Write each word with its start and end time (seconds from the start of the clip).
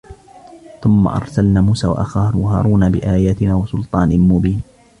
ثُمَّ 0.83 1.07
أَرْسَلْنَا 1.07 1.61
مُوسَى 1.61 1.87
وَأَخَاهُ 1.87 2.29
هَارُونَ 2.29 2.89
بِآيَاتِنَا 2.89 3.55
وَسُلْطَانٍ 3.55 4.19
مُبِينٍ 4.19 4.61